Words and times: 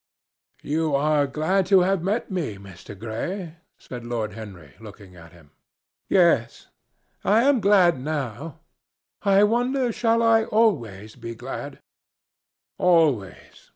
"You 0.63 0.95
are 0.95 1.27
glad 1.27 1.69
you 1.69 1.81
have 1.81 2.01
met 2.01 2.31
me, 2.31 2.57
Mr. 2.57 2.97
Gray," 2.97 3.57
said 3.77 4.03
Lord 4.03 4.33
Henry, 4.33 4.73
looking 4.79 5.15
at 5.15 5.31
him. 5.31 5.51
"Yes, 6.09 6.69
I 7.23 7.43
am 7.43 7.59
glad 7.61 7.99
now. 8.01 8.61
I 9.21 9.43
wonder 9.43 9.91
shall 9.91 10.23
I 10.23 10.45
always 10.45 11.15
be 11.15 11.35
glad?" 11.35 11.81
"Always! 12.79 13.69